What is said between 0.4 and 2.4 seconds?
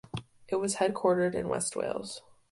It is headquartered in west Wales.